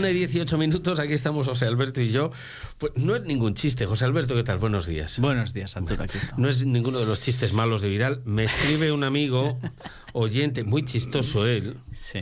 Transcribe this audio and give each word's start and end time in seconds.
De 0.00 0.14
18 0.14 0.56
minutos, 0.56 0.98
aquí 0.98 1.12
estamos 1.12 1.46
José 1.46 1.66
Alberto 1.66 2.00
y 2.00 2.10
yo. 2.10 2.30
Pues 2.78 2.92
no 2.96 3.14
es 3.14 3.22
ningún 3.24 3.52
chiste. 3.52 3.84
José 3.84 4.06
Alberto, 4.06 4.34
¿qué 4.34 4.42
tal? 4.42 4.56
Buenos 4.56 4.86
días. 4.86 5.18
Buenos 5.18 5.52
días, 5.52 5.76
Arturo. 5.76 6.02
Aquí 6.02 6.18
No 6.38 6.48
es 6.48 6.64
ninguno 6.64 7.00
de 7.00 7.04
los 7.04 7.20
chistes 7.20 7.52
malos 7.52 7.82
de 7.82 7.90
Vidal. 7.90 8.22
Me 8.24 8.44
escribe 8.44 8.92
un 8.92 9.04
amigo, 9.04 9.58
oyente, 10.14 10.64
muy 10.64 10.86
chistoso 10.86 11.46
él. 11.46 11.76
Sí. 11.94 12.20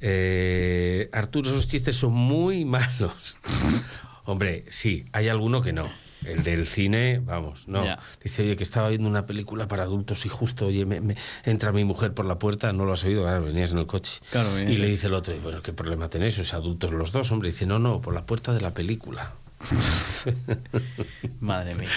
Eh, 0.00 1.08
Arturo, 1.12 1.50
esos 1.50 1.66
chistes 1.66 1.96
son 1.96 2.12
muy 2.12 2.64
malos. 2.64 3.36
Hombre, 4.24 4.64
sí, 4.70 5.06
hay 5.12 5.26
alguno 5.26 5.62
que 5.62 5.72
no. 5.72 5.90
El 6.24 6.42
del 6.42 6.66
cine, 6.66 7.20
vamos, 7.24 7.66
no. 7.68 7.84
Dice, 8.22 8.42
oye, 8.42 8.56
que 8.56 8.62
estaba 8.62 8.88
viendo 8.88 9.08
una 9.08 9.26
película 9.26 9.68
para 9.68 9.84
adultos 9.84 10.26
y 10.26 10.28
justo, 10.28 10.66
oye, 10.66 10.84
me, 10.84 11.16
entra 11.44 11.72
mi 11.72 11.84
mujer 11.84 12.12
por 12.14 12.26
la 12.26 12.38
puerta, 12.38 12.72
no 12.72 12.84
lo 12.84 12.92
has 12.92 13.04
oído, 13.04 13.22
claro, 13.22 13.44
venías 13.44 13.72
en 13.72 13.78
el 13.78 13.86
coche. 13.86 14.20
y 14.68 14.76
le 14.76 14.88
dice 14.88 15.06
el 15.06 15.14
otro, 15.14 15.34
bueno, 15.42 15.62
¿qué 15.62 15.72
problema 15.72 16.08
tenéis? 16.08 16.38
¿Es 16.38 16.54
adultos 16.54 16.92
los 16.92 17.12
dos, 17.12 17.30
hombre. 17.32 17.50
Dice, 17.50 17.66
no, 17.66 17.78
no, 17.78 18.00
por 18.00 18.14
la 18.14 18.26
puerta 18.26 18.52
de 18.52 18.60
la 18.60 18.72
película. 18.72 19.32
Madre 21.40 21.74
mía. 21.74 21.88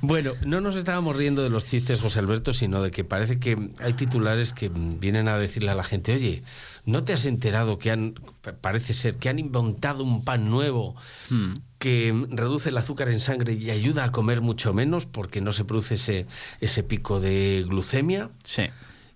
Bueno. 0.00 0.32
no 0.44 0.60
nos 0.60 0.76
estábamos 0.76 1.16
riendo 1.16 1.42
de 1.42 1.50
los 1.50 1.64
chistes, 1.64 2.00
José 2.00 2.18
Alberto, 2.18 2.52
sino 2.52 2.82
de 2.82 2.90
que 2.90 3.04
parece 3.04 3.38
que 3.38 3.70
hay 3.80 3.92
titulares 3.92 4.52
que 4.52 4.70
vienen 4.74 5.28
a 5.28 5.38
decirle 5.38 5.70
a 5.70 5.74
la 5.74 5.84
gente, 5.84 6.14
oye, 6.14 6.42
¿no 6.86 7.04
te 7.04 7.12
has 7.12 7.24
enterado 7.26 7.78
que 7.78 7.90
han, 7.90 8.14
parece 8.60 8.94
ser, 8.94 9.16
que 9.16 9.28
han 9.28 9.38
inventado 9.38 10.02
un 10.02 10.24
pan 10.24 10.50
nuevo 10.50 10.96
hmm. 11.30 11.52
que 11.78 12.26
reduce 12.30 12.70
el 12.70 12.78
azúcar 12.78 13.08
en 13.08 13.20
sangre 13.20 13.54
y 13.54 13.70
ayuda 13.70 14.04
a 14.04 14.12
comer 14.12 14.40
mucho 14.40 14.72
menos 14.74 15.06
porque 15.06 15.40
no 15.40 15.52
se 15.52 15.64
produce 15.64 15.94
ese, 15.94 16.26
ese 16.60 16.82
pico 16.82 17.20
de 17.20 17.64
glucemia? 17.68 18.30
Sí. 18.44 18.64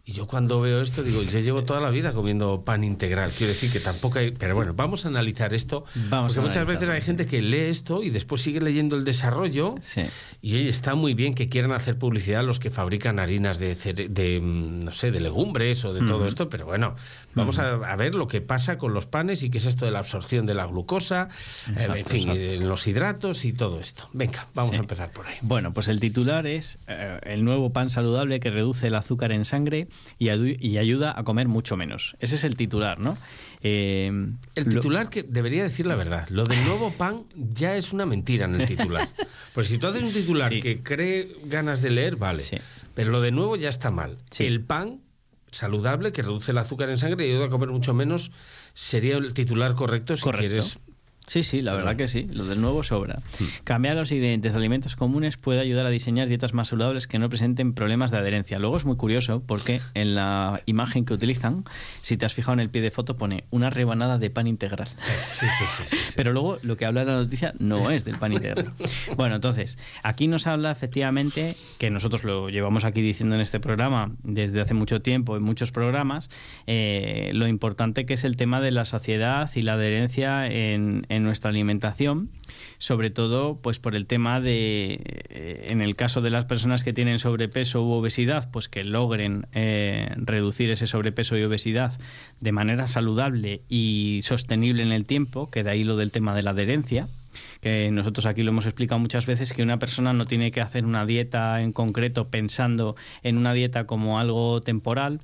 Y 0.09 0.13
yo 0.13 0.27
cuando 0.27 0.59
veo 0.63 0.81
esto 0.81 1.03
digo, 1.03 1.23
yo 1.23 1.39
llevo 1.39 1.65
toda 1.65 1.81
la 1.81 1.91
vida 1.91 2.15
comiendo 2.15 2.63
pan 2.65 2.83
integral. 2.83 3.31
Quiero 3.37 3.53
decir 3.53 3.71
que 3.71 3.79
tampoco 3.79 4.19
hay... 4.19 4.31
Pero 4.31 4.55
bueno, 4.55 4.73
vamos 4.73 5.05
a 5.05 5.09
analizar 5.09 5.53
esto. 5.53 5.85
Vamos 6.09 6.33
porque 6.35 6.49
muchas 6.49 6.67
veces 6.67 6.89
hay 6.89 7.03
gente 7.03 7.27
que 7.27 7.43
lee 7.43 7.69
esto 7.69 8.03
y 8.03 8.09
después 8.09 8.41
sigue 8.41 8.63
leyendo 8.63 8.97
el 8.97 9.05
desarrollo. 9.05 9.75
Sí. 9.83 10.07
Y 10.41 10.67
está 10.67 10.95
muy 10.95 11.13
bien 11.13 11.35
que 11.35 11.51
quieran 11.51 11.73
hacer 11.73 11.99
publicidad 11.99 12.43
los 12.43 12.59
que 12.59 12.71
fabrican 12.71 13.19
harinas 13.19 13.59
de, 13.59 13.75
de 13.75 14.41
mm, 14.41 14.85
no 14.87 14.93
sé, 14.93 15.11
de 15.11 15.21
legumbres 15.21 15.85
o 15.85 15.93
de 15.93 16.01
todo 16.01 16.27
esto. 16.27 16.49
Pero 16.49 16.65
bueno, 16.65 16.97
vamos 17.35 17.59
a, 17.59 17.77
ver 17.97 18.15
lo 18.15 18.29
que 18.29 18.41
pasa 18.41 18.79
con 18.79 18.95
los 18.95 19.05
panes 19.05 19.43
y 19.43 19.51
qué 19.51 19.59
es 19.59 19.67
esto 19.67 19.85
de 19.85 19.91
la 19.91 19.99
absorción 19.99 20.47
de 20.47 20.55
la 20.55 20.65
glucosa, 20.65 21.29
eh, 21.77 21.87
en 21.97 22.07
fin, 22.07 22.67
los 22.67 22.87
hidratos 22.87 23.45
y 23.45 23.53
todo 23.53 23.79
esto. 23.79 24.09
Venga, 24.15 24.47
vamos 24.55 24.73
a 24.73 24.79
empezar 24.79 25.11
por 25.11 25.27
ahí. 25.27 25.37
Bueno, 25.43 25.75
pues 25.75 25.87
el 25.89 26.01
titular 26.01 26.47
es 26.47 26.79
eh, 26.87 27.21
el 27.25 27.45
nuevo 27.45 27.75
pan 27.75 27.91
saludable 27.91 28.41
que 28.41 28.51
reduce 28.51 28.87
el 28.87 28.95
azúcar 28.95 29.33
en 29.33 29.45
sangre 29.45 29.87
y, 30.19 30.77
ayuda 30.79 31.15
a 31.17 31.23
comer 31.25 31.49
mucho 31.49 31.77
menos. 31.77 32.17
Ese 32.19 32.35
es 32.35 32.45
el 32.45 32.57
titular, 32.57 32.99
¿no? 32.99 33.17
Eh, 33.63 34.11
el 34.55 34.69
titular 34.69 35.11
que 35.11 35.23
debería 35.23 35.63
decir 35.63 35.87
la 35.87 35.95
verdad. 35.95 36.29
Lo 36.29 36.45
del 36.45 36.65
nuevo 36.65 36.93
pan 36.93 37.25
ya 37.35 37.77
es 37.77 37.93
una 37.93 38.07
mentira 38.07 38.47
en 38.47 38.61
el 38.61 38.67
titular. 38.67 39.09
Pues 39.55 39.69
si 39.69 39.79
tú 39.79 39.87
haces 39.89 40.03
un 40.03 40.13
titular 40.13 40.51
que 40.61 40.83
cree 40.83 41.37
ganas 41.45 41.83
de 41.83 41.91
leer, 41.91 42.17
vale. 42.17 42.45
Pero 42.95 43.11
lo 43.11 43.21
de 43.21 43.33
nuevo 43.33 43.57
ya 43.57 43.69
está 43.69 43.91
mal. 43.91 44.17
El 44.39 44.61
pan 44.61 45.01
saludable 45.51 46.13
que 46.13 46.23
reduce 46.23 46.53
el 46.53 46.59
azúcar 46.59 46.91
en 46.91 46.99
sangre 46.99 47.27
y 47.27 47.31
ayuda 47.31 47.47
a 47.47 47.49
comer 47.49 47.71
mucho 47.71 47.95
menos 47.95 48.31
sería 48.75 49.17
el 49.17 49.35
titular 49.35 49.75
correcto 49.75 50.17
si 50.17 50.29
quieres 50.31 50.79
Sí, 51.29 51.43
sí, 51.43 51.61
la 51.61 51.75
verdad 51.75 51.95
que 51.95 52.09
sí, 52.09 52.27
lo 52.33 52.47
del 52.47 52.61
nuevo 52.61 52.83
sobra. 52.83 53.21
Cambiar 53.65 53.97
los 53.97 54.11
ingredientes 54.11 54.55
de 54.55 54.59
alimentos 54.59 54.97
comunes 54.97 55.37
puede 55.37 55.61
ayudar 55.61 55.85
a 55.85 55.91
diseñar 55.91 56.27
dietas 56.27 56.55
más 56.55 56.69
saludables 56.69 57.07
que 57.07 57.19
no 57.19 57.29
presenten 57.29 57.75
problemas 57.75 58.11
de 58.11 58.17
adherencia. 58.17 58.59
Luego 58.59 58.79
es 58.79 58.87
muy 58.87 58.97
curioso 58.97 59.43
porque 59.47 59.83
en 59.93 60.15
la 60.15 60.63
imagen 60.65 61.05
que 61.05 61.13
utilizan, 61.13 61.65
si 62.01 62.17
te 62.17 62.25
has 62.25 62.33
fijado 62.33 62.55
en 62.55 62.61
el 62.61 62.71
pie 62.71 62.81
de 62.81 62.91
foto, 62.91 63.19
pone 63.19 63.45
una 63.51 63.69
rebanada 63.69 64.17
de 64.17 64.31
pan 64.31 64.47
integral. 64.47 64.89
Sí, 65.35 65.47
sí, 65.59 65.87
sí. 65.87 65.97
Pero 66.17 66.33
luego 66.33 66.59
lo 66.63 66.79
que 66.79 66.87
habla 66.87 67.05
la 67.05 67.17
noticia 67.17 67.53
no 67.59 67.91
es 67.91 68.07
del 68.07 68.17
pan 68.17 68.33
integral. 68.33 68.73
Bueno, 69.17 69.35
entonces, 69.35 69.79
aquí 70.03 70.29
nos 70.29 70.47
habla 70.47 70.71
efectivamente, 70.71 71.57
que 71.79 71.91
nosotros 71.91 72.25
lo 72.25 72.49
llevamos 72.49 72.85
aquí 72.85 73.03
diciendo 73.03 73.35
en 73.35 73.43
este 73.43 73.61
programa 73.61 74.13
desde 74.23 74.61
hace 74.61 74.75
mucho 74.75 75.03
tiempo, 75.03 75.37
en 75.37 75.43
muchos 75.43 75.73
programas, 75.73 76.31
eh, 76.67 77.31
lo 77.35 77.47
importante 77.47 78.07
que 78.07 78.15
es 78.15 78.25
el 78.25 78.37
tema 78.37 78.61
de 78.61 78.71
la 78.71 78.85
saciedad 78.85 79.51
y 79.55 79.63
la 79.63 79.75
adherencia 79.75 80.47
en 80.47 81.03
en 81.18 81.18
nuestra 81.25 81.51
alimentación, 81.51 82.31
sobre 82.79 83.11
todo 83.11 83.61
pues 83.61 83.79
por 83.79 83.95
el 83.95 84.07
tema 84.07 84.41
de, 84.41 85.01
eh, 85.29 85.67
en 85.71 85.83
el 85.83 85.97
caso 85.97 86.21
de 86.21 86.31
las 86.31 86.45
personas 86.45 86.85
que 86.85 86.93
tienen 86.93 87.19
sobrepeso 87.19 87.85
u 87.85 87.93
obesidad, 87.93 88.51
pues 88.51 88.69
que 88.69 88.85
logren 88.85 89.47
eh, 89.53 90.11
reducir 90.17 90.71
ese 90.71 90.87
sobrepeso 90.87 91.37
y 91.37 91.43
obesidad 91.43 91.99
de 92.41 92.53
manera 92.53 92.87
saludable 92.87 93.63
y 93.69 94.21
sostenible 94.25 94.83
en 94.83 94.93
el 94.93 95.05
tiempo, 95.05 95.51
que 95.51 95.65
de 95.65 95.71
ahí 95.71 95.85
lo 95.85 95.97
del 95.97 96.13
tema 96.13 96.35
de 96.35 96.43
la 96.43 96.51
adherencia 96.51 97.09
que 97.61 97.91
nosotros 97.91 98.27
aquí 98.27 98.43
lo 98.43 98.51
hemos 98.51 98.67
explicado 98.67 98.99
muchas 98.99 99.27
veces, 99.27 99.53
que 99.53 99.63
una 99.63 99.79
persona 99.79 100.13
no 100.13 100.25
tiene 100.25 100.51
que 100.51 100.61
hacer 100.61 100.85
una 100.85 101.07
dieta 101.07 101.61
en 101.61 101.73
concreto 101.73 102.29
pensando 102.29 102.97
en 103.23 103.37
una 103.37 103.53
dieta 103.53 103.87
como 103.87 104.19
algo 104.19 104.61
temporal, 104.61 105.21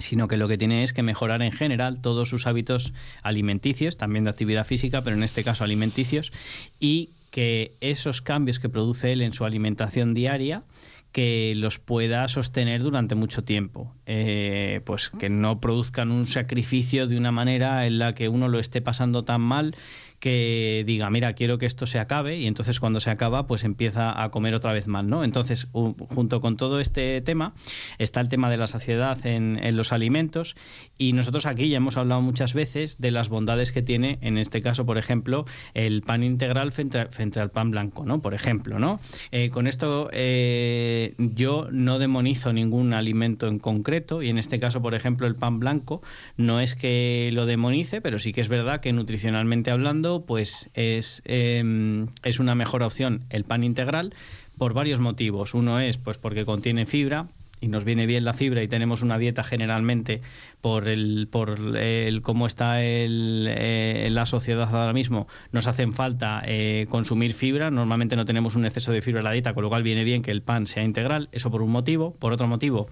sino 0.00 0.28
que 0.28 0.36
lo 0.36 0.48
que 0.48 0.58
tiene 0.58 0.84
es 0.84 0.92
que 0.92 1.02
mejorar 1.02 1.42
en 1.42 1.52
general 1.52 2.00
todos 2.00 2.28
sus 2.28 2.46
hábitos 2.46 2.92
alimenticios, 3.22 3.96
también 3.96 4.24
de 4.24 4.30
actividad 4.30 4.66
física, 4.66 5.02
pero 5.02 5.16
en 5.16 5.22
este 5.22 5.44
caso 5.44 5.64
alimenticios, 5.64 6.32
y 6.78 7.10
que 7.30 7.76
esos 7.80 8.22
cambios 8.22 8.58
que 8.58 8.68
produce 8.68 9.12
él 9.12 9.22
en 9.22 9.32
su 9.32 9.44
alimentación 9.44 10.14
diaria, 10.14 10.64
que 11.12 11.54
los 11.56 11.78
pueda 11.78 12.26
sostener 12.28 12.82
durante 12.82 13.14
mucho 13.14 13.42
tiempo. 13.42 13.92
Eh, 14.06 14.80
pues 14.84 15.10
que 15.18 15.28
no 15.28 15.60
produzcan 15.60 16.12
un 16.12 16.26
sacrificio 16.26 17.06
de 17.06 17.16
una 17.16 17.32
manera 17.32 17.86
en 17.86 17.98
la 17.98 18.14
que 18.14 18.28
uno 18.28 18.48
lo 18.48 18.60
esté 18.60 18.80
pasando 18.80 19.24
tan 19.24 19.40
mal 19.40 19.74
que 20.20 20.84
diga, 20.86 21.08
mira, 21.10 21.32
quiero 21.32 21.58
que 21.58 21.66
esto 21.66 21.86
se 21.86 21.98
acabe 21.98 22.36
y 22.36 22.46
entonces 22.46 22.78
cuando 22.78 23.00
se 23.00 23.10
acaba 23.10 23.46
pues 23.46 23.64
empieza 23.64 24.22
a 24.22 24.30
comer 24.30 24.54
otra 24.54 24.72
vez 24.72 24.86
mal, 24.86 25.08
¿no? 25.08 25.24
Entonces, 25.24 25.68
junto 25.72 26.40
con 26.42 26.56
todo 26.56 26.78
este 26.78 27.20
tema 27.22 27.54
está 27.98 28.20
el 28.20 28.28
tema 28.28 28.50
de 28.50 28.58
la 28.58 28.66
saciedad 28.66 29.18
en, 29.26 29.58
los 29.76 29.92
alimentos 29.92 30.56
y 30.98 31.12
nosotros 31.12 31.46
aquí 31.46 31.68
ya 31.68 31.78
hemos 31.78 31.96
hablado 31.96 32.20
muchas 32.20 32.54
veces 32.54 32.98
de 32.98 33.12
las 33.12 33.28
bondades 33.28 33.72
que 33.72 33.82
tiene, 33.82 34.18
en 34.20 34.36
este 34.36 34.60
caso, 34.60 34.84
por 34.84 34.98
ejemplo, 34.98 35.46
el 35.74 36.02
pan 36.02 36.22
integral 36.22 36.72
frente, 36.72 36.98
al 37.40 37.50
pan 37.50 37.70
blanco, 37.70 38.04
¿no? 38.04 38.20
Por 38.20 38.34
ejemplo, 38.34 38.78
¿no? 38.78 39.00
Eh, 39.30 39.48
con 39.50 39.66
esto 39.66 40.10
eh, 40.12 41.14
yo 41.18 41.68
no 41.70 41.98
demonizo 41.98 42.52
ningún 42.52 42.92
alimento 42.92 43.46
en 43.46 43.58
concreto 43.58 44.22
y 44.22 44.28
en 44.28 44.38
este 44.38 44.60
caso, 44.60 44.82
por 44.82 44.94
ejemplo, 44.94 45.26
el 45.26 45.36
pan 45.36 45.60
blanco 45.60 46.02
no 46.36 46.60
es 46.60 46.74
que 46.74 47.30
lo 47.32 47.46
demonice, 47.46 48.02
pero 48.02 48.18
sí 48.18 48.32
que 48.32 48.42
es 48.42 48.48
verdad 48.48 48.80
que 48.80 48.92
nutricionalmente 48.92 49.70
hablando 49.70 50.09
pues 50.18 50.68
es, 50.74 51.22
em, 51.24 52.08
es 52.22 52.40
una 52.40 52.54
mejor 52.54 52.82
opción 52.82 53.24
el 53.30 53.44
pan 53.44 53.64
integral 53.64 54.12
por 54.58 54.74
varios 54.74 55.00
motivos. 55.00 55.54
Uno 55.54 55.80
es 55.80 55.96
pues 55.96 56.18
porque 56.18 56.44
contiene 56.44 56.84
fibra, 56.84 57.28
y 57.60 57.68
nos 57.68 57.84
viene 57.84 58.06
bien 58.06 58.24
la 58.24 58.32
fibra 58.32 58.62
y 58.62 58.68
tenemos 58.68 59.02
una 59.02 59.18
dieta 59.18 59.44
generalmente 59.44 60.22
por 60.60 60.88
el 60.88 61.28
por 61.30 61.76
el 61.76 62.22
cómo 62.22 62.46
está 62.46 62.82
el, 62.82 63.46
eh, 63.48 64.08
la 64.10 64.26
sociedad 64.26 64.74
ahora 64.74 64.92
mismo 64.92 65.26
nos 65.52 65.66
hacen 65.66 65.92
falta 65.92 66.42
eh, 66.46 66.86
consumir 66.90 67.34
fibra. 67.34 67.70
Normalmente 67.70 68.16
no 68.16 68.24
tenemos 68.24 68.56
un 68.56 68.64
exceso 68.64 68.92
de 68.92 69.02
fibra 69.02 69.20
en 69.20 69.24
la 69.24 69.32
dieta 69.32 69.54
con 69.54 69.62
lo 69.62 69.68
cual 69.68 69.82
viene 69.82 70.04
bien 70.04 70.22
que 70.22 70.30
el 70.30 70.42
pan 70.42 70.66
sea 70.66 70.82
integral. 70.82 71.28
Eso 71.32 71.50
por 71.50 71.62
un 71.62 71.70
motivo. 71.70 72.14
Por 72.14 72.32
otro 72.32 72.46
motivo 72.46 72.88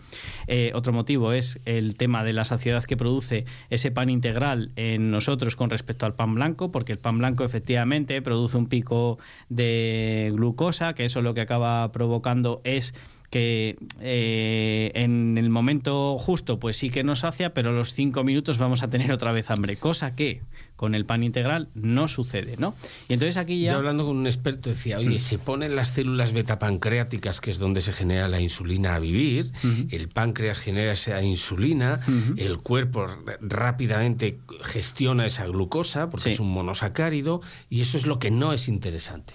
eh, 0.46 0.72
otro 0.74 0.92
motivo 0.92 1.32
es 1.32 1.60
el 1.64 1.96
tema 1.96 2.24
de 2.24 2.32
la 2.32 2.44
saciedad 2.44 2.84
que 2.84 2.96
produce 2.96 3.44
ese 3.70 3.90
pan 3.90 4.10
integral 4.10 4.70
en 4.76 5.10
nosotros 5.10 5.56
con 5.56 5.70
respecto 5.70 6.06
al 6.06 6.14
pan 6.14 6.34
blanco 6.34 6.70
porque 6.70 6.92
el 6.92 6.98
pan 6.98 7.18
blanco 7.18 7.44
efectivamente 7.44 8.20
produce 8.22 8.56
un 8.56 8.66
pico 8.66 9.18
de 9.48 10.30
glucosa 10.34 10.94
que 10.94 11.04
eso 11.04 11.22
lo 11.22 11.34
que 11.34 11.40
acaba 11.40 11.90
provocando 11.92 12.60
es 12.64 12.94
que 13.30 13.76
eh, 14.00 14.90
en 14.94 15.36
el 15.36 15.50
momento 15.50 16.16
justo 16.18 16.58
pues 16.58 16.78
sí 16.78 16.90
que 16.90 17.04
nos 17.04 17.20
sacia, 17.20 17.52
pero 17.52 17.70
a 17.70 17.72
los 17.72 17.92
cinco 17.92 18.24
minutos 18.24 18.58
vamos 18.58 18.82
a 18.82 18.88
tener 18.88 19.12
otra 19.12 19.32
vez 19.32 19.50
hambre, 19.50 19.76
cosa 19.76 20.14
que 20.14 20.40
con 20.76 20.94
el 20.94 21.04
pan 21.04 21.24
integral 21.24 21.68
no 21.74 22.06
sucede, 22.06 22.56
¿no? 22.56 22.74
Y 23.08 23.14
entonces 23.14 23.36
aquí 23.36 23.60
ya... 23.60 23.72
Yo 23.72 23.78
hablando 23.78 24.06
con 24.06 24.16
un 24.16 24.26
experto 24.26 24.70
decía, 24.70 24.98
oye, 24.98 25.18
se 25.18 25.36
ponen 25.36 25.74
las 25.74 25.88
células 25.88 26.32
betapancreáticas, 26.32 27.40
que 27.40 27.50
es 27.50 27.58
donde 27.58 27.80
se 27.80 27.92
genera 27.92 28.28
la 28.28 28.40
insulina 28.40 28.94
a 28.94 29.00
vivir, 29.00 29.50
el 29.90 30.08
páncreas 30.08 30.60
genera 30.60 30.92
esa 30.92 31.20
insulina, 31.20 32.00
el 32.36 32.58
cuerpo 32.58 33.06
rápidamente 33.40 34.38
gestiona 34.62 35.26
esa 35.26 35.46
glucosa, 35.46 36.10
porque 36.10 36.32
es 36.32 36.40
un 36.40 36.50
monosacárido, 36.52 37.42
y 37.68 37.80
eso 37.80 37.98
es 37.98 38.06
lo 38.06 38.20
que 38.20 38.30
no 38.30 38.52
es 38.52 38.68
interesante. 38.68 39.34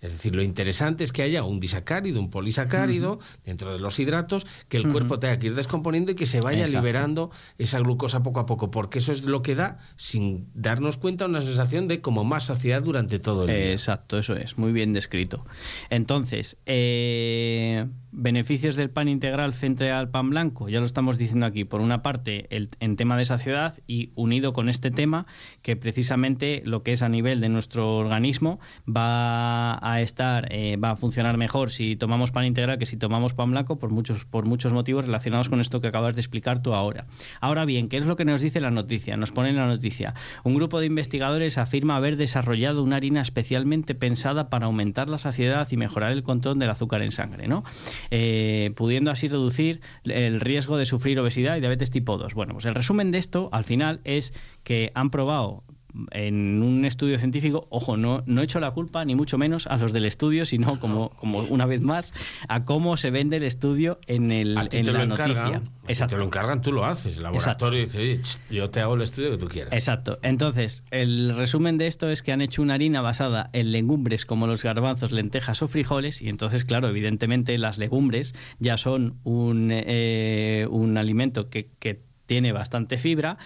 Es 0.00 0.12
decir, 0.12 0.34
lo 0.34 0.42
interesante 0.42 1.04
es 1.04 1.12
que 1.12 1.22
haya 1.22 1.42
un 1.42 1.60
disacárido, 1.60 2.20
un 2.20 2.30
polisacárido 2.30 3.18
dentro 3.44 3.72
de 3.72 3.78
los 3.78 3.98
hidratos, 3.98 4.46
que 4.68 4.76
el 4.76 4.88
cuerpo 4.88 5.18
tenga 5.18 5.38
que 5.38 5.48
ir 5.48 5.54
descomponiendo 5.54 6.12
y 6.12 6.14
que 6.14 6.26
se 6.26 6.40
vaya 6.40 6.66
liberando 6.66 7.30
esa 7.58 7.80
glucosa 7.80 8.22
poco 8.22 8.40
a 8.40 8.46
poco, 8.46 8.70
porque 8.70 8.98
eso 9.00 9.12
es 9.12 9.24
lo 9.24 9.42
que 9.42 9.54
da, 9.54 9.78
sin 9.96 10.48
darnos 10.54 10.96
cuenta, 10.98 11.26
una 11.26 11.40
sensación 11.40 11.88
de 11.88 12.00
como 12.00 12.24
más 12.24 12.44
saciedad 12.44 12.82
durante 12.82 13.18
todo 13.18 13.42
el 13.42 13.48
día. 13.48 13.72
Exacto, 13.72 14.18
eso 14.18 14.36
es, 14.36 14.56
muy 14.56 14.72
bien 14.72 14.92
descrito. 14.92 15.44
Entonces, 15.90 16.58
eh 16.66 17.86
beneficios 18.18 18.74
del 18.74 18.90
pan 18.90 19.08
integral 19.08 19.54
frente 19.54 19.90
al 19.92 20.10
pan 20.10 20.30
blanco, 20.30 20.68
ya 20.68 20.80
lo 20.80 20.86
estamos 20.86 21.18
diciendo 21.18 21.46
aquí, 21.46 21.64
por 21.64 21.80
una 21.80 22.02
parte 22.02 22.46
el, 22.50 22.68
en 22.80 22.96
tema 22.96 23.16
de 23.16 23.24
saciedad 23.24 23.78
y 23.86 24.10
unido 24.16 24.52
con 24.52 24.68
este 24.68 24.90
tema 24.90 25.26
que 25.62 25.76
precisamente 25.76 26.60
lo 26.64 26.82
que 26.82 26.92
es 26.92 27.02
a 27.02 27.08
nivel 27.08 27.40
de 27.40 27.48
nuestro 27.48 27.96
organismo 27.96 28.58
va 28.88 29.78
a 29.88 30.00
estar, 30.00 30.48
eh, 30.50 30.76
va 30.76 30.90
a 30.90 30.96
funcionar 30.96 31.36
mejor 31.36 31.70
si 31.70 31.94
tomamos 31.94 32.32
pan 32.32 32.44
integral 32.44 32.78
que 32.78 32.86
si 32.86 32.96
tomamos 32.96 33.34
pan 33.34 33.52
blanco 33.52 33.78
por 33.78 33.90
muchos, 33.90 34.24
por 34.24 34.44
muchos 34.46 34.72
motivos 34.72 35.04
relacionados 35.04 35.48
con 35.48 35.60
esto 35.60 35.80
que 35.80 35.86
acabas 35.86 36.16
de 36.16 36.20
explicar 36.20 36.60
tú 36.60 36.74
ahora. 36.74 37.06
Ahora 37.40 37.64
bien, 37.64 37.88
¿qué 37.88 37.98
es 37.98 38.06
lo 38.06 38.16
que 38.16 38.24
nos 38.24 38.40
dice 38.40 38.60
la 38.60 38.72
noticia? 38.72 39.16
Nos 39.16 39.30
pone 39.30 39.50
en 39.50 39.56
la 39.56 39.68
noticia, 39.68 40.14
un 40.42 40.56
grupo 40.56 40.80
de 40.80 40.86
investigadores 40.86 41.56
afirma 41.56 41.96
haber 41.96 42.16
desarrollado 42.16 42.82
una 42.82 42.96
harina 42.96 43.20
especialmente 43.20 43.94
pensada 43.94 44.50
para 44.50 44.66
aumentar 44.66 45.08
la 45.08 45.18
saciedad 45.18 45.68
y 45.70 45.76
mejorar 45.76 46.10
el 46.10 46.24
control 46.24 46.58
del 46.58 46.70
azúcar 46.70 47.02
en 47.02 47.12
sangre, 47.12 47.46
¿no? 47.46 47.62
Eh, 48.10 48.72
pudiendo 48.76 49.10
así 49.10 49.28
reducir 49.28 49.80
el 50.04 50.40
riesgo 50.40 50.78
de 50.78 50.86
sufrir 50.86 51.18
obesidad 51.18 51.56
y 51.56 51.60
diabetes 51.60 51.90
tipo 51.90 52.16
2. 52.16 52.34
Bueno, 52.34 52.54
pues 52.54 52.64
el 52.64 52.74
resumen 52.74 53.10
de 53.10 53.18
esto 53.18 53.48
al 53.52 53.64
final 53.64 54.00
es 54.04 54.32
que 54.64 54.92
han 54.94 55.10
probado 55.10 55.62
en 56.10 56.62
un 56.62 56.84
estudio 56.84 57.18
científico, 57.18 57.66
ojo, 57.70 57.96
no, 57.96 58.22
no 58.26 58.40
he 58.40 58.44
hecho 58.44 58.60
la 58.60 58.70
culpa 58.70 59.04
ni 59.04 59.14
mucho 59.14 59.38
menos 59.38 59.66
a 59.66 59.76
los 59.76 59.92
del 59.92 60.04
estudio, 60.04 60.46
sino 60.46 60.78
como, 60.80 61.10
como 61.10 61.40
una 61.40 61.66
vez 61.66 61.80
más 61.80 62.12
a 62.48 62.64
cómo 62.64 62.96
se 62.96 63.10
vende 63.10 63.36
el 63.36 63.42
estudio 63.42 63.98
en, 64.06 64.30
el, 64.30 64.56
en 64.72 64.92
la 64.92 65.06
noticia. 65.06 65.62
Exacto. 65.86 66.16
Te 66.16 66.20
lo 66.20 66.26
encargan, 66.26 66.60
tú 66.60 66.72
lo 66.72 66.84
haces. 66.84 67.16
El 67.16 67.22
laboratorio 67.22 67.80
dice, 67.80 68.20
yo 68.50 68.70
te 68.70 68.80
hago 68.80 68.94
el 68.94 69.02
estudio 69.02 69.30
que 69.30 69.38
tú 69.38 69.48
quieras. 69.48 69.72
Exacto. 69.72 70.18
Entonces, 70.22 70.84
el 70.90 71.34
resumen 71.34 71.78
de 71.78 71.86
esto 71.86 72.10
es 72.10 72.22
que 72.22 72.32
han 72.32 72.42
hecho 72.42 72.60
una 72.62 72.74
harina 72.74 73.00
basada 73.00 73.50
en 73.52 73.72
legumbres 73.72 74.26
como 74.26 74.46
los 74.46 74.62
garbanzos, 74.62 75.12
lentejas 75.12 75.62
o 75.62 75.68
frijoles, 75.68 76.20
y 76.20 76.28
entonces, 76.28 76.64
claro, 76.64 76.88
evidentemente 76.88 77.56
las 77.58 77.78
legumbres 77.78 78.34
ya 78.58 78.76
son 78.76 79.18
un, 79.24 79.70
eh, 79.72 80.66
un 80.70 80.98
alimento 80.98 81.48
que, 81.48 81.70
que 81.78 82.07
tiene 82.28 82.52
bastante 82.52 82.98
fibra 82.98 83.38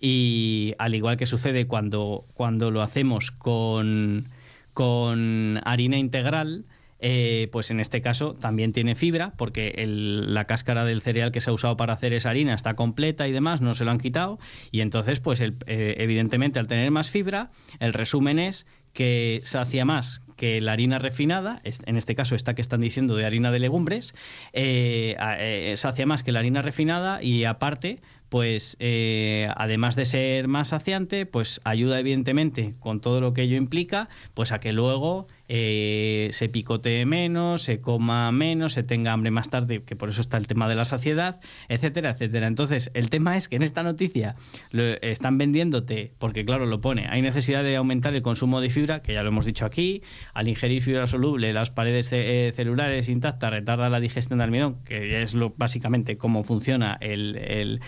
y 0.00 0.74
al 0.78 0.94
igual 0.94 1.18
que 1.18 1.26
sucede 1.26 1.66
cuando, 1.66 2.24
cuando 2.32 2.70
lo 2.70 2.80
hacemos 2.80 3.30
con, 3.32 4.30
con 4.72 5.60
harina 5.64 5.98
integral, 5.98 6.64
eh, 7.00 7.48
pues 7.52 7.70
en 7.70 7.80
este 7.80 8.00
caso 8.00 8.34
también 8.34 8.72
tiene 8.72 8.94
fibra, 8.94 9.32
porque 9.36 9.74
la 9.86 10.46
cáscara 10.46 10.84
del 10.84 11.00
cereal 11.00 11.32
que 11.32 11.40
se 11.40 11.50
ha 11.50 11.52
usado 11.52 11.76
para 11.76 11.92
hacer 11.92 12.12
esa 12.12 12.30
harina 12.30 12.54
está 12.54 12.74
completa 12.74 13.28
y 13.28 13.32
demás, 13.32 13.60
no 13.60 13.74
se 13.74 13.84
lo 13.84 13.90
han 13.90 13.98
quitado. 13.98 14.38
Y 14.70 14.80
entonces, 14.80 15.18
pues 15.18 15.40
eh, 15.40 15.52
evidentemente 15.98 16.60
al 16.60 16.68
tener 16.68 16.90
más 16.92 17.10
fibra, 17.10 17.50
el 17.80 17.92
resumen 17.92 18.38
es 18.38 18.66
que 18.92 19.40
sacia 19.44 19.84
más 19.84 20.22
que 20.36 20.60
la 20.60 20.72
harina 20.72 21.00
refinada, 21.00 21.60
en 21.64 21.96
este 21.96 22.14
caso 22.14 22.36
esta 22.36 22.54
que 22.54 22.62
están 22.62 22.80
diciendo 22.80 23.16
de 23.16 23.26
harina 23.26 23.50
de 23.50 23.58
legumbres, 23.58 24.14
eh, 24.52 25.74
sacia 25.76 26.06
más 26.06 26.22
que 26.22 26.30
la 26.30 26.38
harina 26.38 26.62
refinada 26.62 27.20
y 27.20 27.44
aparte 27.44 28.00
pues 28.28 28.76
eh, 28.78 29.48
además 29.56 29.96
de 29.96 30.06
ser 30.06 30.48
más 30.48 30.68
saciante, 30.68 31.26
pues 31.26 31.60
ayuda 31.64 31.98
evidentemente 31.98 32.74
con 32.80 33.00
todo 33.00 33.20
lo 33.20 33.32
que 33.32 33.42
ello 33.42 33.56
implica, 33.56 34.08
pues 34.34 34.52
a 34.52 34.60
que 34.60 34.72
luego 34.72 35.26
eh, 35.48 36.28
se 36.32 36.50
picotee 36.50 37.06
menos, 37.06 37.62
se 37.62 37.80
coma 37.80 38.30
menos, 38.32 38.74
se 38.74 38.82
tenga 38.82 39.12
hambre 39.12 39.30
más 39.30 39.48
tarde, 39.48 39.82
que 39.82 39.96
por 39.96 40.10
eso 40.10 40.20
está 40.20 40.36
el 40.36 40.46
tema 40.46 40.68
de 40.68 40.74
la 40.74 40.84
saciedad, 40.84 41.40
etcétera, 41.68 42.10
etcétera. 42.10 42.46
Entonces, 42.46 42.90
el 42.92 43.08
tema 43.08 43.36
es 43.36 43.48
que 43.48 43.56
en 43.56 43.62
esta 43.62 43.82
noticia 43.82 44.36
lo 44.72 44.82
están 45.00 45.38
vendiéndote, 45.38 46.12
porque 46.18 46.44
claro, 46.44 46.66
lo 46.66 46.82
pone, 46.82 47.06
hay 47.08 47.22
necesidad 47.22 47.64
de 47.64 47.76
aumentar 47.76 48.14
el 48.14 48.20
consumo 48.20 48.60
de 48.60 48.68
fibra, 48.68 49.00
que 49.00 49.14
ya 49.14 49.22
lo 49.22 49.30
hemos 49.30 49.46
dicho 49.46 49.64
aquí, 49.64 50.02
al 50.34 50.48
ingerir 50.48 50.82
fibra 50.82 51.06
soluble, 51.06 51.52
las 51.54 51.70
paredes 51.70 52.10
eh, 52.12 52.52
celulares 52.54 53.08
intactas 53.08 53.50
retarda 53.50 53.88
la 53.88 54.00
digestión 54.00 54.38
de 54.38 54.44
almidón, 54.44 54.76
que 54.84 55.22
es 55.22 55.32
lo, 55.32 55.54
básicamente 55.56 56.18
cómo 56.18 56.44
funciona 56.44 56.98
el, 57.00 57.36
el, 57.36 57.80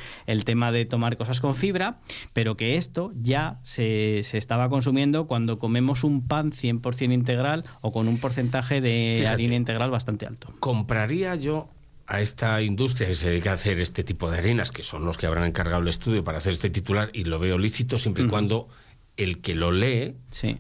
tema 0.45 0.73
de 0.73 0.85
tomar 0.85 1.17
cosas 1.17 1.41
con 1.41 1.55
fibra, 1.55 2.01
pero 2.33 2.57
que 2.57 2.77
esto 2.77 3.13
ya 3.21 3.61
se, 3.65 4.23
se 4.25 4.39
estaba 4.39 4.69
consumiendo 4.69 5.27
cuando 5.27 5.59
comemos 5.59 6.05
un 6.05 6.27
pan 6.27 6.53
100% 6.53 7.13
integral 7.13 7.65
o 7.81 7.91
con 7.91 8.09
un 8.09 8.19
porcentaje 8.19 8.81
de 8.81 9.27
harina 9.27 9.55
integral 9.55 9.91
bastante 9.91 10.27
alto. 10.27 10.53
Compraría 10.61 11.35
yo 11.35 11.69
a 12.07 12.21
esta 12.21 12.61
industria 12.61 13.09
que 13.09 13.15
se 13.15 13.31
dedica 13.31 13.53
a 13.53 13.55
hacer 13.55 13.79
este 13.79 14.03
tipo 14.03 14.31
de 14.31 14.39
harinas, 14.39 14.73
que 14.73 14.83
son 14.83 15.05
los 15.05 15.17
que 15.17 15.27
habrán 15.27 15.45
encargado 15.45 15.81
el 15.81 15.89
estudio 15.89 16.25
para 16.25 16.39
hacer 16.39 16.53
este 16.53 16.69
titular, 16.69 17.11
y 17.13 17.25
lo 17.25 17.39
veo 17.39 17.57
lícito 17.57 17.99
siempre 17.99 18.25
y 18.25 18.27
cuando 18.27 18.69
el 19.17 19.41
que 19.41 19.55
lo 19.55 19.71
lee 19.71 20.17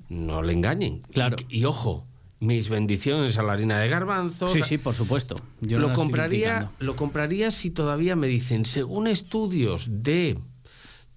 no 0.09 0.43
le 0.43 0.53
engañen. 0.53 1.03
Claro. 1.13 1.37
Y, 1.49 1.65
ojo, 1.65 2.07
mis 2.41 2.71
bendiciones 2.71 3.39
a 3.39 3.43
la 3.43 3.53
harina 3.53 3.79
de 3.79 3.89
garbanzos. 3.89 4.53
Sí, 4.53 4.63
sí, 4.63 4.79
por 4.79 4.95
supuesto. 4.95 5.37
Yo 5.61 5.79
lo 5.79 5.93
compraría, 5.93 6.71
lo 6.79 6.97
compraría 6.97 7.51
si 7.51 7.71
todavía 7.71 8.17
me 8.17 8.27
dicen, 8.27 8.65
según 8.65 9.07
estudios 9.07 9.89
de 10.03 10.39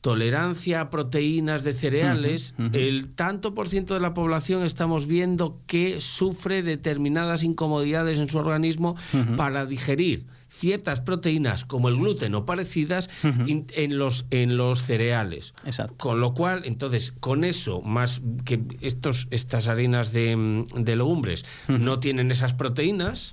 tolerancia 0.02 0.81
a 0.81 0.90
proteínas 0.90 1.64
de 1.64 1.74
cereales, 1.74 2.56
el 2.74 3.16
tanto 3.16 3.56
por 3.56 3.70
ciento 3.70 3.94
de 3.94 4.02
la 4.02 4.14
población 4.14 4.66
estamos 4.66 5.08
viendo 5.08 5.62
que 5.66 6.02
sufre 6.02 6.62
determinadas 6.62 7.42
incomodidades 7.42 8.19
en 8.19 8.28
su 8.28 8.38
organismo 8.38 8.98
para 9.38 9.66
digerir 9.66 10.28
ciertas 10.54 11.02
proteínas 11.02 11.66
como 11.66 11.90
el 11.90 11.96
gluten 11.96 12.36
o 12.36 12.46
parecidas 12.46 13.10
en, 13.24 13.98
los, 13.98 14.26
en 14.30 14.56
los 14.56 14.84
cereales. 14.84 15.54
Con 15.98 16.22
lo 16.22 16.34
cual, 16.34 16.62
entonces, 16.66 17.12
con 17.12 17.44
eso, 17.44 17.82
más 17.82 18.22
que 18.46 18.62
estos, 18.82 19.28
estas 19.32 19.68
harinas 19.68 20.14
de, 20.14 20.64
de 20.76 20.96
legumbres 20.96 21.46
no 21.68 22.00
tienen 22.00 22.32
esas 22.32 22.54
proteínas, 22.54 23.32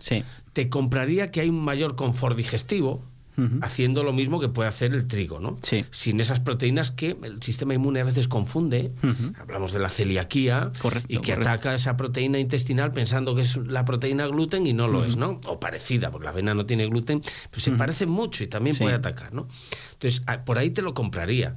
te 0.53 0.69
compraría 0.69 1.31
que 1.31 1.41
hay 1.41 1.51
un 1.51 1.63
mayor 1.63 1.95
confort 1.95 2.37
digestivo 2.37 3.05
haciendo 3.63 4.05
lo 4.05 4.13
mismo 4.13 4.41
que 4.41 4.49
puede 4.49 4.69
hacer 4.69 4.93
el 4.93 5.07
trigo, 5.07 5.41
¿no? 5.41 5.57
Sí. 5.63 5.85
Sin 5.91 6.21
esas 6.21 6.41
proteínas 6.41 6.91
que 6.91 7.17
el 7.23 7.43
sistema 7.43 7.75
inmune 7.75 8.01
a 8.01 8.05
veces 8.05 8.29
confunde. 8.29 8.93
Hablamos 9.39 9.73
de 9.73 9.79
la 9.79 9.91
celiaquía 9.91 10.73
y 11.09 11.19
que 11.19 11.33
ataca 11.33 11.75
esa 11.75 11.97
proteína 11.97 12.39
intestinal 12.39 12.93
pensando 12.93 13.35
que 13.35 13.43
es 13.43 13.57
la 13.57 13.85
proteína 13.85 14.27
gluten 14.27 14.67
y 14.67 14.73
no 14.73 14.89
lo 14.89 15.05
es, 15.05 15.17
¿no? 15.17 15.41
O 15.47 15.61
parecida, 15.61 16.11
porque 16.11 16.25
la 16.25 16.31
avena 16.31 16.55
no 16.55 16.67
tiene 16.67 16.87
gluten, 16.87 17.23
pero 17.51 17.61
se 17.61 17.73
parece 17.73 18.07
mucho 18.07 18.45
y 18.45 18.47
también 18.47 18.77
puede 18.77 18.95
atacar, 18.95 19.33
¿no? 19.33 19.49
Entonces, 19.93 20.23
por 20.47 20.59
ahí 20.59 20.71
te 20.71 20.83
lo 20.83 20.95
compraría. 20.95 21.57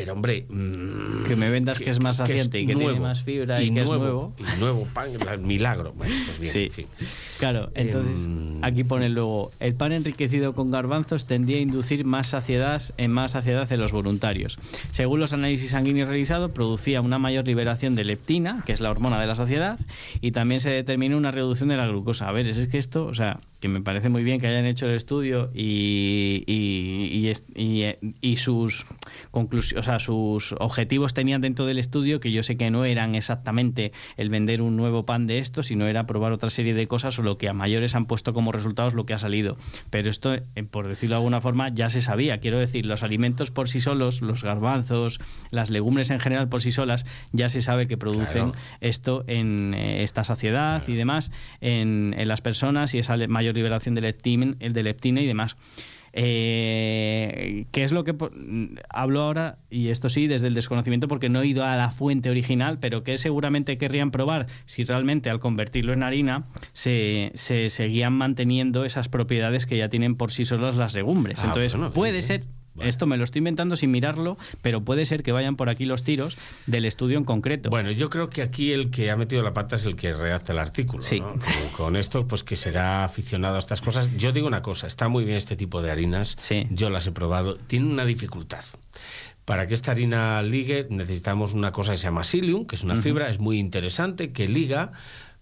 Pero 0.00 0.14
hombre, 0.14 0.46
mm, 0.48 1.24
que 1.28 1.36
me 1.36 1.50
vendas 1.50 1.78
que, 1.78 1.90
es 1.90 2.00
más 2.00 2.16
saciante 2.16 2.58
y 2.58 2.66
que 2.66 2.74
tiene 2.74 2.98
más 2.98 3.22
fibra 3.22 3.62
y, 3.62 3.66
que 3.66 3.84
nuevo, 3.84 3.92
es 3.92 4.00
nuevo. 4.00 4.32
Y 4.38 4.58
nuevo 4.58 4.88
pan, 4.94 5.10
milagro. 5.46 5.92
Bueno, 5.92 6.14
pues 6.24 6.38
bien, 6.38 6.56
en 6.56 6.70
fin. 6.70 6.86
Claro, 7.38 7.70
entonces 7.74 8.24
em, 8.24 8.64
aquí 8.64 8.82
pone 8.82 9.10
luego, 9.10 9.52
el 9.60 9.74
pan 9.74 9.92
enriquecido 9.92 10.54
con 10.54 10.70
garbanzos 10.70 11.26
tendría 11.26 11.58
a 11.58 11.60
inducir 11.60 12.06
más 12.06 12.28
saciedad 12.28 12.82
en 12.96 13.10
más 13.10 13.32
saciedad 13.32 13.70
en 13.70 13.78
los 13.78 13.92
voluntarios. 13.92 14.58
Según 14.90 15.20
los 15.20 15.34
análisis 15.34 15.72
sanguíneos 15.72 16.08
realizados, 16.08 16.50
producía 16.50 17.02
una 17.02 17.18
mayor 17.18 17.46
liberación 17.46 17.94
de 17.94 18.04
leptina, 18.04 18.62
que 18.64 18.72
es 18.72 18.80
la 18.80 18.90
hormona 18.90 19.20
de 19.20 19.26
la 19.26 19.34
saciedad, 19.34 19.78
y 20.22 20.30
también 20.30 20.62
se 20.62 20.70
determinó 20.70 21.18
una 21.18 21.30
reducción 21.30 21.68
de 21.68 21.76
la 21.76 21.86
glucosa. 21.86 22.26
A 22.26 22.32
ver, 22.32 22.46
es 22.46 22.68
que 22.68 22.78
esto, 22.78 23.04
o 23.04 23.12
sea, 23.12 23.38
que 23.60 23.68
me 23.68 23.80
parece 23.82 24.08
muy 24.08 24.24
bien 24.24 24.40
que 24.40 24.46
hayan 24.46 24.64
hecho 24.64 24.86
el 24.86 24.94
estudio 24.94 25.50
y, 25.54 26.44
y, 26.46 27.30
y, 27.54 27.94
y 28.20 28.36
sus 28.38 28.86
conclusiones, 29.30 29.86
o 29.86 29.90
sea, 29.90 29.98
sus 29.98 30.54
objetivos 30.58 31.14
tenían 31.14 31.40
dentro 31.40 31.66
del 31.66 31.78
estudio 31.78 32.20
que 32.20 32.32
yo 32.32 32.42
sé 32.42 32.56
que 32.56 32.70
no 32.70 32.84
eran 32.84 33.14
exactamente 33.14 33.92
el 34.16 34.30
vender 34.30 34.62
un 34.62 34.76
nuevo 34.76 35.04
pan 35.04 35.26
de 35.26 35.38
esto, 35.38 35.62
sino 35.62 35.86
era 35.86 36.06
probar 36.06 36.32
otra 36.32 36.50
serie 36.50 36.74
de 36.74 36.86
cosas 36.88 37.18
o 37.18 37.22
lo 37.22 37.36
que 37.36 37.48
a 37.48 37.52
mayores 37.52 37.94
han 37.94 38.06
puesto 38.06 38.32
como 38.32 38.50
resultados 38.50 38.94
lo 38.94 39.04
que 39.04 39.12
ha 39.12 39.18
salido. 39.18 39.58
Pero 39.90 40.08
esto, 40.08 40.34
eh, 40.34 40.44
por 40.70 40.88
decirlo 40.88 41.16
de 41.16 41.18
alguna 41.18 41.40
forma, 41.40 41.68
ya 41.68 41.90
se 41.90 42.00
sabía. 42.00 42.38
Quiero 42.38 42.58
decir, 42.58 42.86
los 42.86 43.02
alimentos 43.02 43.50
por 43.50 43.68
sí 43.68 43.80
solos, 43.80 44.22
los 44.22 44.42
garbanzos, 44.42 45.20
las 45.50 45.70
legumbres 45.70 46.10
en 46.10 46.20
general 46.20 46.48
por 46.48 46.62
sí 46.62 46.72
solas, 46.72 47.04
ya 47.32 47.50
se 47.50 47.60
sabe 47.60 47.86
que 47.86 47.98
producen 47.98 48.52
esto 48.80 49.24
en 49.26 49.74
eh, 49.74 50.02
esta 50.02 50.24
saciedad 50.24 50.82
y 50.88 50.94
demás 50.94 51.30
en, 51.60 52.14
en 52.16 52.28
las 52.28 52.40
personas 52.40 52.94
y 52.94 52.98
esa 52.98 53.16
mayor 53.28 53.49
liberación 53.52 53.94
de 53.94 54.00
leptina, 54.02 54.54
el 54.60 54.72
de 54.72 54.82
leptina 54.82 55.20
y 55.20 55.26
demás. 55.26 55.56
Eh, 56.12 57.66
¿Qué 57.70 57.84
es 57.84 57.92
lo 57.92 58.04
que 58.04 58.14
hablo 58.88 59.20
ahora? 59.20 59.58
Y 59.70 59.88
esto 59.88 60.08
sí, 60.08 60.26
desde 60.26 60.48
el 60.48 60.54
desconocimiento, 60.54 61.08
porque 61.08 61.28
no 61.28 61.40
he 61.40 61.46
ido 61.46 61.64
a 61.64 61.76
la 61.76 61.92
fuente 61.92 62.30
original, 62.30 62.78
pero 62.80 63.04
que 63.04 63.16
seguramente 63.18 63.78
querrían 63.78 64.10
probar 64.10 64.46
si 64.64 64.84
realmente 64.84 65.30
al 65.30 65.38
convertirlo 65.38 65.92
en 65.92 66.02
harina 66.02 66.46
se, 66.72 67.30
se 67.34 67.70
seguían 67.70 68.12
manteniendo 68.12 68.84
esas 68.84 69.08
propiedades 69.08 69.66
que 69.66 69.76
ya 69.76 69.88
tienen 69.88 70.16
por 70.16 70.32
sí 70.32 70.44
solas 70.44 70.74
las 70.74 70.94
legumbres. 70.94 71.40
Ah, 71.42 71.46
Entonces, 71.54 71.76
puede 71.94 72.22
ser 72.22 72.44
esto 72.82 73.06
me 73.06 73.16
lo 73.16 73.24
estoy 73.24 73.40
inventando 73.40 73.76
sin 73.76 73.90
mirarlo, 73.90 74.36
pero 74.62 74.82
puede 74.82 75.06
ser 75.06 75.22
que 75.22 75.32
vayan 75.32 75.56
por 75.56 75.68
aquí 75.68 75.84
los 75.84 76.02
tiros 76.02 76.36
del 76.66 76.84
estudio 76.84 77.18
en 77.18 77.24
concreto. 77.24 77.70
Bueno, 77.70 77.90
yo 77.90 78.10
creo 78.10 78.30
que 78.30 78.42
aquí 78.42 78.72
el 78.72 78.90
que 78.90 79.10
ha 79.10 79.16
metido 79.16 79.42
la 79.42 79.52
pata 79.52 79.76
es 79.76 79.84
el 79.84 79.96
que 79.96 80.12
redacta 80.12 80.52
el 80.52 80.58
artículo. 80.58 81.02
Sí. 81.02 81.22
Con, 81.76 81.96
esto, 81.96 82.26
pues 82.26 82.44
que 82.44 82.56
será 82.56 83.04
aficionado 83.04 83.56
a 83.56 83.58
estas 83.58 83.80
cosas. 83.80 84.10
Yo 84.16 84.32
digo 84.32 84.46
una 84.46 84.62
cosa, 84.62 84.86
está 84.86 85.08
muy 85.08 85.24
bien 85.24 85.36
este 85.36 85.56
tipo 85.56 85.82
de 85.82 85.90
harinas. 85.90 86.36
Sí. 86.38 86.66
Yo 86.70 86.90
las 86.90 87.06
he 87.06 87.12
probado. 87.12 87.56
Tiene 87.56 87.86
una 87.86 88.04
dificultad. 88.04 88.64
Para 89.44 89.66
que 89.66 89.74
esta 89.74 89.90
harina 89.90 90.42
ligue 90.42 90.86
necesitamos 90.90 91.54
una 91.54 91.72
cosa 91.72 91.92
que 91.92 91.98
se 91.98 92.04
llama 92.04 92.22
psyllium, 92.22 92.66
que 92.66 92.76
es 92.76 92.84
una 92.84 92.96
fibra, 92.96 93.30
es 93.30 93.40
muy 93.40 93.58
interesante, 93.58 94.32
que 94.32 94.46
liga 94.46 94.92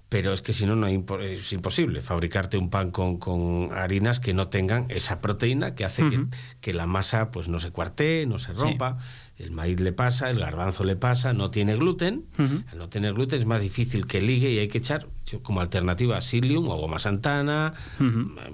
pero 0.09 0.33
es 0.33 0.41
que 0.41 0.55
si 0.55 0.65
no, 0.65 0.75
no 0.75 0.87
es 0.87 1.53
imposible 1.53 2.01
fabricarte 2.01 2.57
un 2.57 2.71
pan 2.71 2.91
con, 2.91 3.19
con, 3.19 3.71
harinas 3.75 4.21
que 4.21 4.33
no 4.33 4.49
tengan 4.49 4.87
esa 4.89 5.21
proteína 5.21 5.75
que 5.75 5.85
hace 5.85 6.03
que, 6.09 6.25
que, 6.61 6.73
la 6.73 6.87
masa 6.87 7.31
pues 7.31 7.49
no 7.49 7.59
se 7.59 7.71
cuartee, 7.71 8.27
no 8.27 8.39
se 8.39 8.55
rompa. 8.55 8.97
El 9.37 9.53
maíz 9.53 9.79
le 9.79 9.93
pasa, 9.93 10.31
el 10.31 10.39
garbanzo 10.39 10.83
le 10.83 10.97
pasa, 10.97 11.33
no 11.33 11.51
tiene 11.51 11.77
gluten. 11.77 12.25
Al 12.39 12.79
no 12.79 12.89
tener 12.89 13.13
gluten 13.13 13.39
es 13.39 13.47
más 13.47 13.61
difícil 13.61 14.07
que 14.07 14.21
ligue 14.21 14.51
y 14.51 14.59
hay 14.59 14.69
que 14.69 14.79
echar 14.79 15.09
como 15.43 15.61
alternativa 15.61 16.21
psyllium 16.23 16.69
o 16.69 16.77
goma 16.77 16.99
santana, 16.99 17.75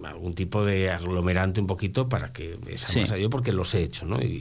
algún 0.05 0.35
tipo 0.35 0.65
de 0.65 0.91
aglomerante 0.91 1.61
un 1.61 1.69
poquito 1.69 2.09
para 2.09 2.33
que 2.33 2.59
esa 2.67 3.01
masa, 3.01 3.17
yo 3.17 3.31
porque 3.31 3.53
los 3.53 3.73
he 3.75 3.83
hecho, 3.83 4.07
¿no? 4.07 4.21
Y, 4.21 4.41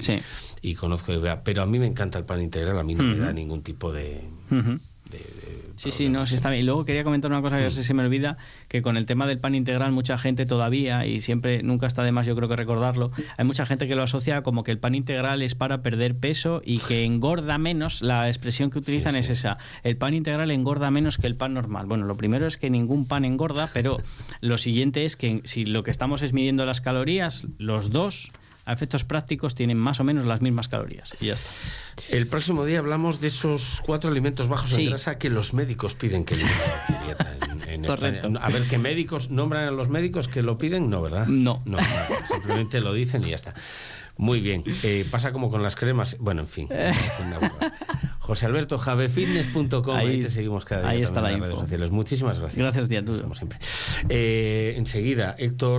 y 0.61 0.73
conozco, 0.73 1.13
pero 1.43 1.61
a 1.61 1.65
mí 1.67 1.77
me 1.77 1.87
encanta 1.87 2.17
el 2.17 2.25
pan 2.25 2.41
integral, 2.41 2.77
a 2.79 2.83
mí 2.83 2.95
no 2.95 3.03
me 3.03 3.17
da 3.19 3.31
ningún 3.31 3.61
tipo 3.61 3.93
de 3.93 4.21
Sí, 5.75 5.91
sí, 5.91 6.09
no, 6.09 6.27
sí 6.27 6.35
está 6.35 6.49
bien. 6.49 6.61
Y 6.61 6.65
luego 6.65 6.85
quería 6.85 7.03
comentar 7.03 7.31
una 7.31 7.41
cosa 7.41 7.57
que 7.57 7.67
mm. 7.67 7.71
se 7.71 7.93
me 7.93 8.03
olvida, 8.03 8.37
que 8.67 8.81
con 8.81 8.97
el 8.97 9.05
tema 9.05 9.27
del 9.27 9.39
pan 9.39 9.55
integral 9.55 9.91
mucha 9.91 10.17
gente 10.17 10.45
todavía, 10.45 11.05
y 11.05 11.21
siempre, 11.21 11.63
nunca 11.63 11.87
está 11.87 12.03
de 12.03 12.11
más 12.11 12.25
yo 12.27 12.35
creo 12.35 12.49
que 12.49 12.55
recordarlo, 12.55 13.11
hay 13.37 13.45
mucha 13.45 13.65
gente 13.65 13.87
que 13.87 13.95
lo 13.95 14.03
asocia 14.03 14.43
como 14.43 14.63
que 14.63 14.71
el 14.71 14.79
pan 14.79 14.95
integral 14.95 15.41
es 15.41 15.55
para 15.55 15.81
perder 15.81 16.17
peso 16.17 16.61
y 16.63 16.79
que 16.79 17.05
engorda 17.05 17.57
menos, 17.57 18.01
la 18.01 18.27
expresión 18.27 18.69
que 18.69 18.79
utilizan 18.79 19.15
es 19.15 19.29
esa, 19.29 19.57
el 19.83 19.97
pan 19.97 20.13
integral 20.13 20.51
engorda 20.51 20.91
menos 20.91 21.17
que 21.17 21.27
el 21.27 21.35
pan 21.35 21.53
normal. 21.53 21.85
Bueno, 21.85 22.05
lo 22.05 22.17
primero 22.17 22.47
es 22.47 22.57
que 22.57 22.69
ningún 22.69 23.07
pan 23.07 23.25
engorda, 23.25 23.69
pero 23.73 23.97
lo 24.41 24.57
siguiente 24.57 25.05
es 25.05 25.15
que 25.15 25.41
si 25.45 25.65
lo 25.65 25.83
que 25.83 25.91
estamos 25.91 26.21
es 26.21 26.33
midiendo 26.33 26.65
las 26.65 26.81
calorías, 26.81 27.45
los 27.57 27.91
dos 27.91 28.29
a 28.65 28.73
efectos 28.73 29.03
prácticos 29.03 29.55
tienen 29.55 29.77
más 29.77 29.99
o 29.99 30.03
menos 30.03 30.25
las 30.25 30.41
mismas 30.41 30.67
calorías. 30.67 31.13
Y 31.19 31.27
ya 31.27 31.33
está. 31.33 31.49
El 32.09 32.27
próximo 32.27 32.65
día 32.65 32.79
hablamos 32.79 33.19
de 33.21 33.27
esos 33.27 33.81
cuatro 33.85 34.09
alimentos 34.09 34.47
bajos 34.47 34.73
en 34.73 34.89
grasa 34.89 35.17
que 35.17 35.29
los 35.29 35.53
médicos 35.53 35.95
piden 35.95 36.23
que 36.23 36.35
en, 37.67 37.85
Correcto. 37.85 38.31
A 38.39 38.49
ver, 38.49 38.67
¿qué 38.67 38.77
médicos 38.77 39.29
nombran 39.29 39.67
a 39.67 39.71
los 39.71 39.89
médicos 39.89 40.27
que 40.27 40.41
lo 40.41 40.57
piden? 40.57 40.89
No, 40.89 41.01
¿verdad? 41.01 41.27
No. 41.27 41.61
No, 41.65 41.77
simplemente 42.31 42.81
lo 42.81 42.93
dicen 42.93 43.23
y 43.25 43.31
ya 43.31 43.35
está. 43.35 43.53
Muy 44.15 44.41
bien. 44.41 44.63
Eh, 44.83 45.05
pasa 45.09 45.31
como 45.31 45.49
con 45.49 45.63
las 45.63 45.75
cremas. 45.75 46.17
Bueno, 46.19 46.41
en 46.41 46.47
fin. 46.47 46.69
José 48.19 48.45
Alberto, 48.45 48.77
javefitness.com. 48.77 49.95
Ahí, 49.95 50.21
te 50.21 50.29
seguimos 50.29 50.65
cada 50.65 50.83
día. 50.83 50.91
Ahí 50.91 51.01
está 51.01 51.21
la 51.21 51.31
en 51.31 51.41
redes 51.41 51.57
sociales. 51.57 51.91
Muchísimas 51.91 52.39
gracias. 52.39 52.57
Gracias, 52.57 53.05
tú. 53.05 53.21
Como 53.21 53.35
siempre. 53.35 53.57
Eh, 54.09 54.75
enseguida, 54.77 55.35
Héctor. 55.37 55.71